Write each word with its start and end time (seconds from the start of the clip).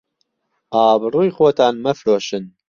ئابڕووی 0.73 1.29
خۆتان 1.35 1.73
مەفرۆشن 1.83 2.43